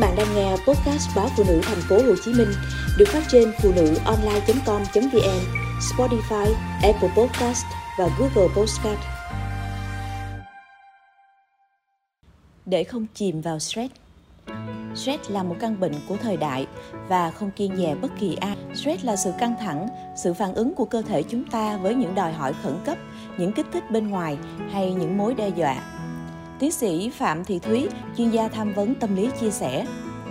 bạn 0.00 0.16
đang 0.16 0.34
nghe 0.34 0.50
podcast 0.50 1.16
báo 1.16 1.28
phụ 1.36 1.44
nữ 1.48 1.60
thành 1.62 1.80
phố 1.88 1.96
Hồ 1.96 2.14
Chí 2.24 2.32
Minh 2.32 2.48
được 2.98 3.08
phát 3.08 3.22
trên 3.28 3.52
phụ 3.62 3.72
nữ 3.76 3.94
online.com.vn, 4.04 5.40
Spotify, 5.80 6.54
Apple 6.82 7.10
Podcast 7.16 7.64
và 7.98 8.08
Google 8.18 8.54
Podcast. 8.56 8.98
Để 12.66 12.84
không 12.84 13.06
chìm 13.14 13.40
vào 13.40 13.58
stress 13.58 13.92
Stress 14.94 15.30
là 15.30 15.42
một 15.42 15.56
căn 15.60 15.80
bệnh 15.80 15.92
của 16.08 16.16
thời 16.22 16.36
đại 16.36 16.66
và 17.08 17.30
không 17.30 17.50
kiên 17.50 17.76
dè 17.76 17.94
bất 17.94 18.08
kỳ 18.20 18.36
ai. 18.40 18.56
Stress 18.74 19.04
là 19.04 19.16
sự 19.16 19.32
căng 19.38 19.54
thẳng, 19.60 19.88
sự 20.16 20.34
phản 20.34 20.54
ứng 20.54 20.74
của 20.74 20.84
cơ 20.84 21.02
thể 21.02 21.22
chúng 21.22 21.44
ta 21.44 21.76
với 21.76 21.94
những 21.94 22.14
đòi 22.14 22.32
hỏi 22.32 22.52
khẩn 22.62 22.74
cấp, 22.84 22.98
những 23.38 23.52
kích 23.52 23.66
thích 23.72 23.84
bên 23.90 24.08
ngoài 24.08 24.38
hay 24.72 24.94
những 24.94 25.18
mối 25.18 25.34
đe 25.34 25.48
dọa 25.48 25.99
Tiến 26.60 26.72
sĩ 26.72 27.10
Phạm 27.10 27.44
Thị 27.44 27.58
Thúy, 27.58 27.88
chuyên 28.16 28.30
gia 28.30 28.48
tham 28.48 28.72
vấn 28.74 28.94
tâm 28.94 29.16
lý 29.16 29.28
chia 29.40 29.50
sẻ, 29.50 29.86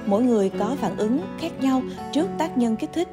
mỗi 0.05 0.23
người 0.23 0.49
có 0.49 0.75
phản 0.81 0.97
ứng 0.97 1.21
khác 1.39 1.51
nhau 1.61 1.81
trước 2.13 2.27
tác 2.37 2.57
nhân 2.57 2.75
kích 2.75 2.89
thích. 2.93 3.07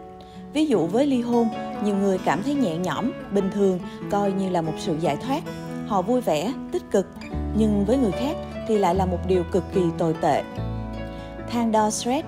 Ví 0.52 0.66
dụ 0.66 0.86
với 0.86 1.06
ly 1.06 1.22
hôn, 1.22 1.48
nhiều 1.84 1.96
người 1.96 2.18
cảm 2.24 2.42
thấy 2.42 2.54
nhẹ 2.54 2.76
nhõm, 2.76 3.12
bình 3.32 3.50
thường, 3.54 3.78
coi 4.10 4.32
như 4.32 4.48
là 4.50 4.62
một 4.62 4.72
sự 4.78 4.96
giải 5.00 5.16
thoát. 5.16 5.42
Họ 5.86 6.02
vui 6.02 6.20
vẻ, 6.20 6.52
tích 6.72 6.82
cực, 6.90 7.06
nhưng 7.58 7.84
với 7.84 7.98
người 7.98 8.12
khác 8.12 8.36
thì 8.68 8.78
lại 8.78 8.94
là 8.94 9.06
một 9.06 9.18
điều 9.28 9.44
cực 9.52 9.64
kỳ 9.74 9.82
tồi 9.98 10.14
tệ. 10.20 10.42
Thang 11.50 11.72
đo 11.72 11.90
stress 11.90 12.26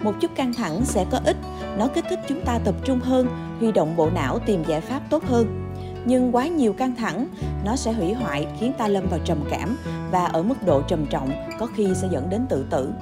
Một 0.00 0.14
chút 0.20 0.30
căng 0.34 0.54
thẳng 0.54 0.84
sẽ 0.84 1.06
có 1.10 1.20
ích, 1.24 1.36
nó 1.78 1.88
kích 1.88 2.04
thích 2.10 2.20
chúng 2.28 2.40
ta 2.44 2.58
tập 2.64 2.74
trung 2.84 3.00
hơn, 3.00 3.26
huy 3.60 3.72
động 3.72 3.96
bộ 3.96 4.10
não 4.10 4.38
tìm 4.38 4.64
giải 4.64 4.80
pháp 4.80 5.00
tốt 5.10 5.24
hơn 5.24 5.63
nhưng 6.04 6.36
quá 6.36 6.46
nhiều 6.46 6.72
căng 6.72 6.96
thẳng, 6.96 7.26
nó 7.64 7.76
sẽ 7.76 7.92
hủy 7.92 8.12
hoại, 8.12 8.46
khiến 8.60 8.72
ta 8.78 8.88
lâm 8.88 9.06
vào 9.10 9.20
trầm 9.24 9.38
cảm 9.50 9.76
và 10.10 10.24
ở 10.24 10.42
mức 10.42 10.66
độ 10.66 10.82
trầm 10.82 11.06
trọng, 11.06 11.30
có 11.58 11.66
khi 11.66 11.88
sẽ 11.94 12.08
dẫn 12.10 12.30
đến 12.30 12.46
tự 12.48 12.66
tử. 12.70 12.92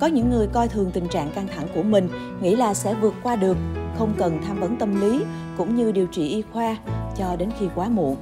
Có 0.00 0.06
những 0.06 0.30
người 0.30 0.46
coi 0.46 0.68
thường 0.68 0.90
tình 0.90 1.08
trạng 1.08 1.30
căng 1.30 1.48
thẳng 1.56 1.68
của 1.74 1.82
mình, 1.82 2.08
nghĩ 2.40 2.56
là 2.56 2.74
sẽ 2.74 2.94
vượt 2.94 3.14
qua 3.22 3.36
được, 3.36 3.56
không 3.98 4.12
cần 4.18 4.40
tham 4.46 4.60
vấn 4.60 4.76
tâm 4.76 5.00
lý, 5.00 5.24
cũng 5.56 5.76
như 5.76 5.92
điều 5.92 6.06
trị 6.06 6.28
y 6.28 6.42
khoa 6.52 6.76
cho 7.16 7.36
đến 7.36 7.50
khi 7.58 7.66
quá 7.74 7.88
muộn. 7.88 8.16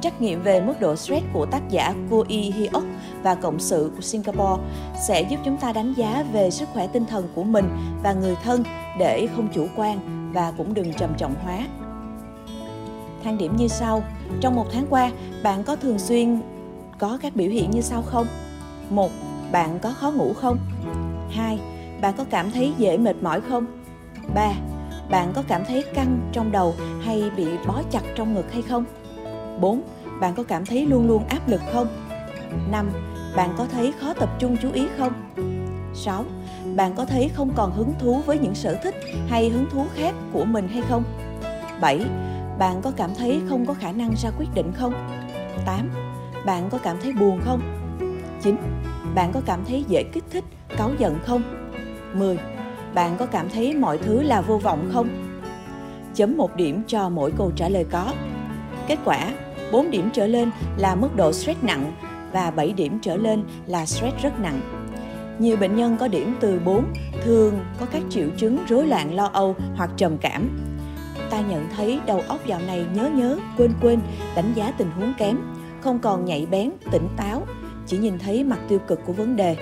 Trắc 0.00 0.20
nghiệm 0.20 0.42
về 0.42 0.60
mức 0.60 0.80
độ 0.80 0.96
stress 0.96 1.26
của 1.32 1.46
tác 1.46 1.70
giả 1.70 1.94
Ko 2.10 2.16
Yi 2.28 2.40
Hyuk 2.40 2.84
và 3.22 3.34
cộng 3.34 3.58
sự 3.58 3.90
của 3.96 4.02
Singapore 4.02 4.62
sẽ 5.08 5.22
giúp 5.22 5.36
chúng 5.44 5.56
ta 5.56 5.72
đánh 5.72 5.94
giá 5.96 6.24
về 6.32 6.50
sức 6.50 6.68
khỏe 6.72 6.86
tinh 6.86 7.04
thần 7.06 7.28
của 7.34 7.44
mình 7.44 7.68
và 8.02 8.12
người 8.12 8.36
thân 8.44 8.64
để 8.98 9.28
không 9.36 9.48
chủ 9.54 9.66
quan 9.76 9.98
và 10.34 10.52
cũng 10.56 10.74
đừng 10.74 10.92
trầm 10.92 11.14
trọng 11.18 11.34
hóa 11.44 11.66
thang 13.24 13.38
điểm 13.38 13.56
như 13.56 13.68
sau. 13.68 14.02
Trong 14.40 14.54
một 14.54 14.66
tháng 14.72 14.86
qua, 14.90 15.10
bạn 15.42 15.64
có 15.64 15.76
thường 15.76 15.98
xuyên 15.98 16.40
có 16.98 17.18
các 17.22 17.36
biểu 17.36 17.50
hiện 17.50 17.70
như 17.70 17.80
sau 17.80 18.02
không? 18.02 18.26
một 18.90 19.10
Bạn 19.52 19.78
có 19.78 19.92
khó 19.92 20.10
ngủ 20.10 20.32
không? 20.32 20.58
2. 21.30 21.60
Bạn 22.00 22.14
có 22.16 22.24
cảm 22.30 22.50
thấy 22.50 22.72
dễ 22.78 22.98
mệt 22.98 23.16
mỏi 23.22 23.40
không? 23.40 23.66
3. 24.34 24.52
Bạn 25.10 25.32
có 25.34 25.42
cảm 25.48 25.64
thấy 25.64 25.84
căng 25.94 26.20
trong 26.32 26.52
đầu 26.52 26.74
hay 27.02 27.30
bị 27.36 27.46
bó 27.66 27.82
chặt 27.90 28.02
trong 28.16 28.34
ngực 28.34 28.52
hay 28.52 28.62
không? 28.62 28.84
4. 29.60 29.82
Bạn 30.20 30.34
có 30.34 30.42
cảm 30.42 30.66
thấy 30.66 30.86
luôn 30.86 31.08
luôn 31.08 31.24
áp 31.28 31.48
lực 31.48 31.60
không? 31.72 31.86
5. 32.70 32.90
Bạn 33.36 33.54
có 33.58 33.66
thấy 33.72 33.92
khó 34.00 34.12
tập 34.12 34.28
trung 34.38 34.56
chú 34.62 34.72
ý 34.72 34.86
không? 34.98 35.12
6. 35.94 36.24
Bạn 36.76 36.94
có 36.96 37.04
thấy 37.04 37.30
không 37.34 37.50
còn 37.56 37.72
hứng 37.72 37.92
thú 37.98 38.20
với 38.26 38.38
những 38.38 38.54
sở 38.54 38.74
thích 38.74 38.94
hay 39.28 39.48
hứng 39.48 39.66
thú 39.70 39.84
khác 39.94 40.14
của 40.32 40.44
mình 40.44 40.68
hay 40.68 40.82
không? 40.88 41.04
7 41.80 42.00
bạn 42.58 42.82
có 42.82 42.92
cảm 42.96 43.14
thấy 43.14 43.42
không 43.48 43.66
có 43.66 43.74
khả 43.74 43.92
năng 43.92 44.14
ra 44.16 44.30
quyết 44.38 44.48
định 44.54 44.72
không? 44.74 44.94
8. 45.66 45.90
Bạn 46.46 46.68
có 46.70 46.78
cảm 46.78 46.96
thấy 47.02 47.12
buồn 47.12 47.40
không? 47.44 47.60
9. 48.42 48.56
Bạn 49.14 49.32
có 49.32 49.40
cảm 49.46 49.64
thấy 49.64 49.84
dễ 49.88 50.02
kích 50.02 50.24
thích, 50.30 50.44
cáu 50.76 50.90
giận 50.98 51.18
không? 51.24 51.42
10. 52.14 52.38
Bạn 52.94 53.16
có 53.18 53.26
cảm 53.26 53.48
thấy 53.50 53.74
mọi 53.74 53.98
thứ 53.98 54.22
là 54.22 54.40
vô 54.40 54.58
vọng 54.58 54.90
không? 54.92 55.08
Chấm 56.14 56.36
một 56.36 56.56
điểm 56.56 56.82
cho 56.86 57.08
mỗi 57.08 57.32
câu 57.38 57.52
trả 57.56 57.68
lời 57.68 57.84
có. 57.90 58.12
Kết 58.86 58.98
quả, 59.04 59.32
4 59.72 59.90
điểm 59.90 60.10
trở 60.12 60.26
lên 60.26 60.50
là 60.76 60.94
mức 60.94 61.16
độ 61.16 61.32
stress 61.32 61.62
nặng 61.62 61.92
và 62.32 62.50
7 62.50 62.72
điểm 62.72 62.98
trở 63.02 63.16
lên 63.16 63.44
là 63.66 63.86
stress 63.86 64.16
rất 64.22 64.40
nặng. 64.40 64.60
Nhiều 65.38 65.56
bệnh 65.56 65.76
nhân 65.76 65.96
có 66.00 66.08
điểm 66.08 66.34
từ 66.40 66.60
4 66.64 66.84
thường 67.22 67.54
có 67.80 67.86
các 67.86 68.02
triệu 68.10 68.28
chứng 68.36 68.58
rối 68.68 68.86
loạn 68.86 69.14
lo 69.14 69.30
âu 69.32 69.56
hoặc 69.76 69.90
trầm 69.96 70.18
cảm 70.18 70.48
ta 71.34 71.40
nhận 71.40 71.68
thấy 71.76 72.00
đầu 72.06 72.22
óc 72.28 72.46
dạo 72.46 72.60
này 72.66 72.86
nhớ 72.94 73.10
nhớ, 73.14 73.38
quên 73.58 73.72
quên, 73.82 74.00
đánh 74.36 74.52
giá 74.54 74.72
tình 74.78 74.90
huống 74.90 75.12
kém, 75.18 75.38
không 75.80 75.98
còn 75.98 76.24
nhạy 76.24 76.46
bén, 76.50 76.70
tỉnh 76.90 77.08
táo, 77.16 77.42
chỉ 77.86 77.98
nhìn 77.98 78.18
thấy 78.18 78.44
mặt 78.44 78.58
tiêu 78.68 78.78
cực 78.78 79.00
của 79.06 79.12
vấn 79.12 79.36
đề. 79.36 79.56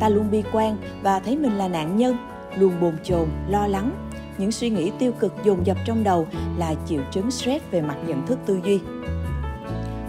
Ta 0.00 0.08
luôn 0.08 0.30
bi 0.30 0.42
quan 0.52 0.76
và 1.02 1.20
thấy 1.20 1.36
mình 1.36 1.58
là 1.58 1.68
nạn 1.68 1.96
nhân, 1.96 2.16
luôn 2.56 2.72
bồn 2.80 2.94
chồn, 3.04 3.28
lo 3.48 3.66
lắng. 3.66 3.90
Những 4.38 4.52
suy 4.52 4.70
nghĩ 4.70 4.90
tiêu 4.98 5.12
cực 5.12 5.34
dồn 5.44 5.66
dập 5.66 5.76
trong 5.84 6.04
đầu 6.04 6.26
là 6.56 6.74
triệu 6.86 7.00
chứng 7.10 7.30
stress 7.30 7.64
về 7.70 7.80
mặt 7.80 7.96
nhận 8.06 8.26
thức 8.26 8.38
tư 8.46 8.60
duy. 8.64 8.80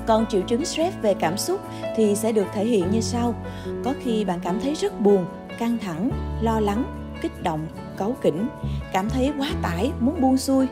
Còn 0.07 0.25
triệu 0.25 0.41
chứng 0.41 0.65
stress 0.65 0.97
về 1.01 1.13
cảm 1.13 1.37
xúc 1.37 1.59
thì 1.95 2.15
sẽ 2.15 2.31
được 2.31 2.45
thể 2.53 2.65
hiện 2.65 2.91
như 2.91 3.01
sau. 3.01 3.35
Có 3.83 3.93
khi 4.03 4.25
bạn 4.25 4.39
cảm 4.43 4.59
thấy 4.59 4.75
rất 4.75 4.99
buồn, 4.99 5.25
căng 5.59 5.77
thẳng, 5.77 6.11
lo 6.41 6.59
lắng, 6.59 6.83
kích 7.21 7.43
động, 7.43 7.67
cáu 7.97 8.15
kỉnh, 8.21 8.47
cảm 8.93 9.09
thấy 9.09 9.33
quá 9.39 9.49
tải, 9.61 9.91
muốn 9.99 10.21
buông 10.21 10.37
xuôi, 10.37 10.67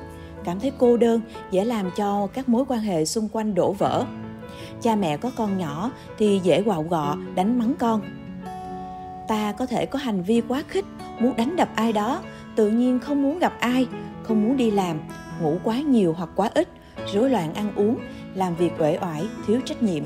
cảm 0.47 0.59
thấy 0.59 0.72
cô 0.78 0.97
đơn, 0.97 1.22
dễ 1.52 1.66
làm 1.66 1.91
cho 1.97 2.28
các 2.34 2.50
mối 2.50 2.63
quan 2.68 2.80
hệ 2.80 3.06
xung 3.06 3.30
quanh 3.30 3.56
đổ 3.56 3.72
vỡ. 3.72 4.06
Cha 4.81 4.96
mẹ 4.96 5.18
có 5.18 5.31
con 5.35 5.58
nhỏ 5.58 5.91
thì 6.18 6.40
dễ 6.44 6.62
quạo 6.62 6.84
gọ, 6.84 7.18
đánh 7.35 7.59
mắng 7.59 7.74
con. 7.80 8.02
Ta 9.28 9.52
có 9.52 9.66
thể 9.66 9.86
có 9.86 10.00
hành 10.00 10.24
vi 10.24 10.41
quá 10.47 10.63
khích, 10.68 10.86
muốn 11.19 11.36
đánh 11.36 11.56
đập 11.56 11.69
ai 11.75 11.94
đó, 11.94 12.22
tự 12.56 12.69
nhiên 12.69 13.00
không 13.00 13.24
muốn 13.24 13.40
gặp 13.40 13.53
ai, 13.59 13.88
không 14.24 14.44
muốn 14.44 14.57
đi 14.57 14.72
làm, 14.72 15.00
ngủ 15.41 15.57
quá 15.63 15.80
nhiều 15.80 16.13
hoặc 16.18 16.30
quá 16.36 16.50
ít, 16.53 16.68
rối 17.13 17.30
loạn 17.30 17.53
ăn 17.53 17.75
uống, 17.75 17.97
làm 18.36 18.56
việc 18.56 18.72
uể 18.80 18.97
oải, 19.02 19.24
thiếu 19.47 19.62
trách 19.66 19.84
nhiệm. 19.84 20.03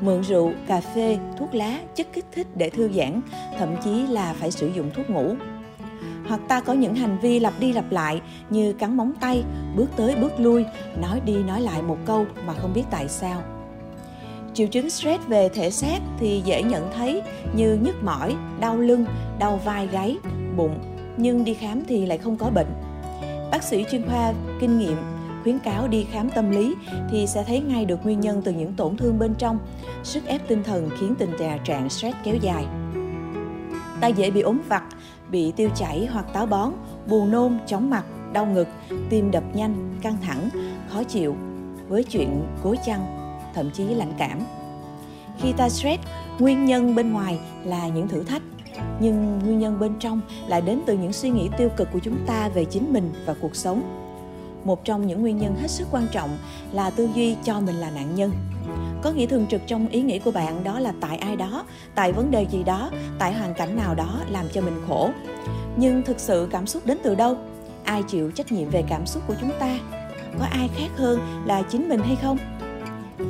Mượn 0.00 0.20
rượu, 0.20 0.52
cà 0.66 0.80
phê, 0.80 1.18
thuốc 1.38 1.54
lá, 1.54 1.78
chất 1.94 2.06
kích 2.12 2.26
thích 2.32 2.46
để 2.56 2.70
thư 2.70 2.90
giãn, 2.92 3.20
thậm 3.58 3.76
chí 3.84 4.06
là 4.06 4.32
phải 4.32 4.50
sử 4.50 4.68
dụng 4.68 4.90
thuốc 4.94 5.10
ngủ 5.10 5.34
hoặc 6.28 6.40
ta 6.48 6.60
có 6.60 6.72
những 6.72 6.94
hành 6.94 7.18
vi 7.18 7.40
lặp 7.40 7.54
đi 7.60 7.72
lặp 7.72 7.92
lại 7.92 8.20
như 8.50 8.72
cắn 8.72 8.96
móng 8.96 9.12
tay, 9.20 9.44
bước 9.76 9.86
tới 9.96 10.16
bước 10.16 10.32
lui, 10.38 10.64
nói 11.00 11.20
đi 11.24 11.34
nói 11.34 11.60
lại 11.60 11.82
một 11.82 11.98
câu 12.06 12.26
mà 12.46 12.54
không 12.54 12.72
biết 12.74 12.84
tại 12.90 13.08
sao. 13.08 13.42
Triệu 14.54 14.66
chứng 14.66 14.90
stress 14.90 15.26
về 15.26 15.48
thể 15.48 15.70
xác 15.70 15.98
thì 16.18 16.42
dễ 16.44 16.62
nhận 16.62 16.90
thấy 16.96 17.22
như 17.54 17.78
nhức 17.82 18.02
mỏi, 18.02 18.36
đau 18.60 18.76
lưng, 18.76 19.04
đau 19.38 19.60
vai 19.64 19.86
gáy, 19.86 20.16
bụng, 20.56 20.78
nhưng 21.16 21.44
đi 21.44 21.54
khám 21.54 21.82
thì 21.88 22.06
lại 22.06 22.18
không 22.18 22.36
có 22.36 22.50
bệnh. 22.50 22.72
Bác 23.50 23.62
sĩ 23.62 23.84
chuyên 23.90 24.06
khoa 24.08 24.32
kinh 24.60 24.78
nghiệm 24.78 24.96
khuyến 25.42 25.58
cáo 25.58 25.88
đi 25.88 26.06
khám 26.12 26.30
tâm 26.30 26.50
lý 26.50 26.74
thì 27.10 27.26
sẽ 27.26 27.44
thấy 27.44 27.60
ngay 27.60 27.84
được 27.84 28.04
nguyên 28.04 28.20
nhân 28.20 28.42
từ 28.44 28.52
những 28.52 28.72
tổn 28.72 28.96
thương 28.96 29.18
bên 29.18 29.34
trong, 29.38 29.58
sức 30.02 30.26
ép 30.26 30.48
tinh 30.48 30.62
thần 30.62 30.90
khiến 31.00 31.14
tình 31.18 31.32
trạng 31.64 31.88
stress 31.88 32.16
kéo 32.24 32.36
dài. 32.36 32.66
Ta 34.00 34.06
dễ 34.06 34.30
bị 34.30 34.40
ốm 34.40 34.60
vặt, 34.68 34.82
bị 35.30 35.52
tiêu 35.56 35.70
chảy 35.76 36.08
hoặc 36.12 36.26
táo 36.32 36.46
bón, 36.46 36.72
buồn 37.08 37.30
nôn, 37.30 37.58
chóng 37.66 37.90
mặt, 37.90 38.04
đau 38.32 38.46
ngực, 38.46 38.68
tim 39.10 39.30
đập 39.30 39.44
nhanh, 39.54 39.98
căng 40.02 40.16
thẳng, 40.22 40.48
khó 40.88 41.02
chịu 41.02 41.36
với 41.88 42.04
chuyện 42.04 42.46
gối 42.62 42.78
chăn, 42.86 43.00
thậm 43.54 43.70
chí 43.70 43.84
lãnh 43.84 44.12
cảm. 44.18 44.38
Khi 45.38 45.52
ta 45.52 45.68
stress, 45.68 46.02
nguyên 46.38 46.64
nhân 46.64 46.94
bên 46.94 47.12
ngoài 47.12 47.38
là 47.64 47.88
những 47.88 48.08
thử 48.08 48.22
thách, 48.22 48.42
nhưng 49.00 49.38
nguyên 49.38 49.58
nhân 49.58 49.80
bên 49.80 49.92
trong 49.98 50.20
lại 50.46 50.60
đến 50.60 50.80
từ 50.86 50.98
những 50.98 51.12
suy 51.12 51.30
nghĩ 51.30 51.48
tiêu 51.58 51.68
cực 51.76 51.88
của 51.92 51.98
chúng 51.98 52.18
ta 52.26 52.48
về 52.48 52.64
chính 52.64 52.92
mình 52.92 53.12
và 53.26 53.34
cuộc 53.40 53.56
sống. 53.56 53.82
Một 54.64 54.84
trong 54.84 55.06
những 55.06 55.22
nguyên 55.22 55.38
nhân 55.38 55.56
hết 55.60 55.70
sức 55.70 55.88
quan 55.90 56.06
trọng 56.12 56.38
là 56.72 56.90
tư 56.90 57.08
duy 57.14 57.36
cho 57.44 57.60
mình 57.60 57.74
là 57.74 57.90
nạn 57.90 58.14
nhân. 58.14 58.32
Có 59.02 59.10
nghĩa 59.10 59.26
thường 59.26 59.46
trực 59.50 59.60
trong 59.66 59.88
ý 59.88 60.02
nghĩ 60.02 60.18
của 60.18 60.30
bạn 60.30 60.64
đó 60.64 60.78
là 60.80 60.92
tại 61.00 61.16
ai 61.16 61.36
đó, 61.36 61.64
tại 61.94 62.12
vấn 62.12 62.30
đề 62.30 62.46
gì 62.50 62.62
đó, 62.62 62.90
tại 63.18 63.32
hoàn 63.32 63.54
cảnh 63.54 63.76
nào 63.76 63.94
đó 63.94 64.20
làm 64.30 64.46
cho 64.52 64.60
mình 64.60 64.80
khổ. 64.88 65.10
Nhưng 65.76 66.02
thực 66.02 66.20
sự 66.20 66.48
cảm 66.50 66.66
xúc 66.66 66.86
đến 66.86 66.98
từ 67.02 67.14
đâu? 67.14 67.36
Ai 67.84 68.02
chịu 68.02 68.30
trách 68.30 68.52
nhiệm 68.52 68.70
về 68.70 68.84
cảm 68.88 69.06
xúc 69.06 69.22
của 69.26 69.34
chúng 69.40 69.50
ta? 69.58 69.78
Có 70.38 70.44
ai 70.44 70.68
khác 70.76 70.88
hơn 70.96 71.20
là 71.46 71.62
chính 71.62 71.88
mình 71.88 72.00
hay 72.00 72.16
không? 72.16 72.38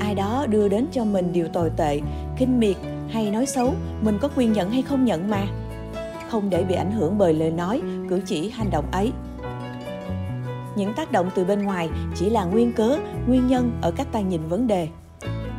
Ai 0.00 0.14
đó 0.14 0.46
đưa 0.48 0.68
đến 0.68 0.86
cho 0.92 1.04
mình 1.04 1.32
điều 1.32 1.48
tồi 1.48 1.70
tệ, 1.76 2.00
khinh 2.36 2.60
miệt 2.60 2.76
hay 3.10 3.30
nói 3.30 3.46
xấu, 3.46 3.74
mình 4.00 4.18
có 4.20 4.28
quyền 4.36 4.52
nhận 4.52 4.70
hay 4.70 4.82
không 4.82 5.04
nhận 5.04 5.30
mà? 5.30 5.46
Không 6.30 6.50
để 6.50 6.64
bị 6.64 6.74
ảnh 6.74 6.92
hưởng 6.92 7.18
bởi 7.18 7.34
lời 7.34 7.50
nói, 7.50 7.82
cử 8.08 8.20
chỉ, 8.26 8.50
hành 8.50 8.70
động 8.70 8.84
ấy 8.92 9.12
những 10.76 10.94
tác 10.94 11.12
động 11.12 11.30
từ 11.34 11.44
bên 11.44 11.62
ngoài 11.62 11.90
chỉ 12.14 12.30
là 12.30 12.44
nguyên 12.44 12.72
cớ, 12.72 12.98
nguyên 13.26 13.46
nhân 13.46 13.78
ở 13.82 13.90
cách 13.90 14.06
ta 14.12 14.20
nhìn 14.20 14.48
vấn 14.48 14.66
đề. 14.66 14.88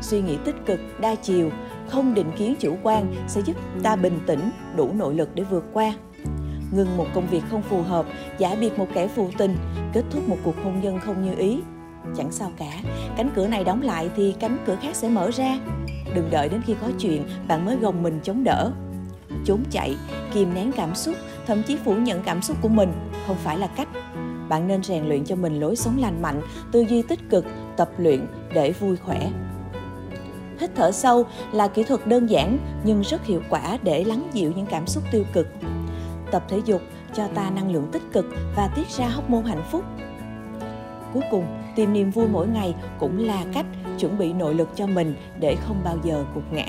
Suy 0.01 0.21
nghĩ 0.21 0.37
tích 0.45 0.55
cực, 0.65 0.79
đa 0.99 1.15
chiều, 1.15 1.49
không 1.89 2.13
định 2.13 2.31
kiến 2.37 2.55
chủ 2.59 2.77
quan 2.83 3.13
sẽ 3.27 3.41
giúp 3.41 3.55
ta 3.83 3.95
bình 3.95 4.19
tĩnh, 4.27 4.51
đủ 4.75 4.89
nội 4.93 5.15
lực 5.15 5.35
để 5.35 5.43
vượt 5.43 5.65
qua. 5.73 5.93
Ngừng 6.71 6.97
một 6.97 7.05
công 7.13 7.27
việc 7.27 7.43
không 7.49 7.61
phù 7.61 7.81
hợp, 7.81 8.05
giả 8.37 8.55
biệt 8.59 8.79
một 8.79 8.87
kẻ 8.93 9.07
phù 9.07 9.29
tình, 9.37 9.57
kết 9.93 10.03
thúc 10.11 10.29
một 10.29 10.37
cuộc 10.43 10.55
hôn 10.63 10.81
nhân 10.81 10.99
không 10.99 11.25
như 11.25 11.35
ý. 11.35 11.59
Chẳng 12.17 12.31
sao 12.31 12.51
cả, 12.57 12.71
cánh 13.17 13.29
cửa 13.35 13.47
này 13.47 13.63
đóng 13.63 13.81
lại 13.81 14.09
thì 14.15 14.35
cánh 14.39 14.57
cửa 14.65 14.75
khác 14.81 14.95
sẽ 14.95 15.09
mở 15.09 15.31
ra. 15.31 15.59
Đừng 16.15 16.29
đợi 16.31 16.49
đến 16.49 16.61
khi 16.65 16.75
có 16.81 16.87
chuyện, 16.99 17.23
bạn 17.47 17.65
mới 17.65 17.75
gồng 17.75 18.03
mình 18.03 18.19
chống 18.23 18.43
đỡ. 18.43 18.71
Trốn 19.45 19.63
chạy, 19.71 19.95
kìm 20.33 20.53
nén 20.53 20.71
cảm 20.71 20.95
xúc, 20.95 21.15
thậm 21.47 21.63
chí 21.63 21.77
phủ 21.85 21.95
nhận 21.95 22.23
cảm 22.23 22.41
xúc 22.41 22.57
của 22.61 22.69
mình, 22.69 22.91
không 23.27 23.37
phải 23.43 23.57
là 23.57 23.67
cách 23.67 23.87
bạn 24.51 24.68
nên 24.68 24.83
rèn 24.83 25.06
luyện 25.06 25.25
cho 25.25 25.36
mình 25.36 25.59
lối 25.59 25.75
sống 25.75 25.98
lành 26.00 26.21
mạnh, 26.21 26.42
tư 26.71 26.86
duy 26.89 27.01
tích 27.01 27.19
cực, 27.30 27.45
tập 27.77 27.89
luyện 27.98 28.27
để 28.53 28.71
vui 28.71 28.98
khỏe. 28.98 29.31
Hít 30.59 30.71
thở 30.75 30.92
sâu 30.92 31.25
là 31.51 31.68
kỹ 31.68 31.83
thuật 31.83 32.07
đơn 32.07 32.30
giản 32.30 32.57
nhưng 32.83 33.01
rất 33.01 33.25
hiệu 33.25 33.42
quả 33.50 33.77
để 33.83 34.03
lắng 34.03 34.30
dịu 34.33 34.51
những 34.56 34.65
cảm 34.65 34.88
xúc 34.88 35.03
tiêu 35.12 35.24
cực. 35.33 35.48
Tập 36.31 36.44
thể 36.48 36.62
dục 36.65 36.81
cho 37.13 37.27
ta 37.27 37.50
năng 37.50 37.71
lượng 37.71 37.88
tích 37.92 38.01
cực 38.13 38.25
và 38.56 38.68
tiết 38.75 38.89
ra 38.89 39.07
hóc 39.07 39.30
môn 39.30 39.44
hạnh 39.44 39.63
phúc. 39.71 39.83
Cuối 41.13 41.24
cùng, 41.31 41.45
tìm 41.75 41.94
niềm 41.94 42.12
vui 42.12 42.27
mỗi 42.27 42.47
ngày 42.47 42.75
cũng 43.00 43.19
là 43.19 43.45
cách 43.54 43.65
chuẩn 44.00 44.18
bị 44.18 44.33
nội 44.33 44.56
lực 44.56 44.69
cho 44.75 44.88
mình 44.88 45.15
để 45.39 45.56
không 45.56 45.81
bao 45.83 45.97
giờ 46.04 46.25
gục 46.36 46.54
ngã. 46.54 46.65